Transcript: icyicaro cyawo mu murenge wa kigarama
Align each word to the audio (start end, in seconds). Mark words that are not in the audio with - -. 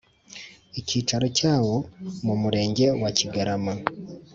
icyicaro 0.79 1.25
cyawo 1.37 1.75
mu 2.25 2.33
murenge 2.41 2.85
wa 3.01 3.09
kigarama 3.17 3.73